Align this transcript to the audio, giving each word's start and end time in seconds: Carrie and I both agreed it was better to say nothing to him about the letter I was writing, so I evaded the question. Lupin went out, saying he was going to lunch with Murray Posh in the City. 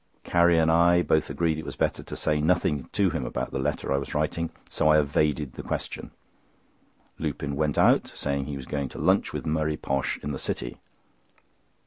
Carrie 0.23 0.57
and 0.57 0.71
I 0.71 1.03
both 1.03 1.29
agreed 1.29 1.59
it 1.59 1.63
was 1.65 1.75
better 1.75 2.01
to 2.01 2.15
say 2.15 2.41
nothing 2.41 2.85
to 2.93 3.11
him 3.11 3.23
about 3.23 3.51
the 3.51 3.59
letter 3.59 3.93
I 3.93 3.99
was 3.99 4.15
writing, 4.15 4.49
so 4.67 4.87
I 4.87 4.97
evaded 4.99 5.53
the 5.53 5.61
question. 5.61 6.09
Lupin 7.19 7.55
went 7.55 7.77
out, 7.77 8.07
saying 8.07 8.45
he 8.45 8.57
was 8.57 8.65
going 8.65 8.89
to 8.89 8.97
lunch 8.97 9.31
with 9.31 9.45
Murray 9.45 9.77
Posh 9.77 10.17
in 10.23 10.31
the 10.31 10.39
City. 10.39 10.79